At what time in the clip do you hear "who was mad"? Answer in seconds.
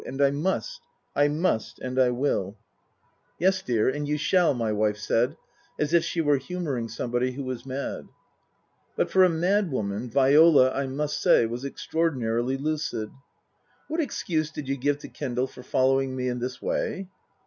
7.33-8.07